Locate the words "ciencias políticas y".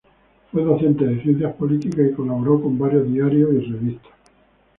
1.21-2.13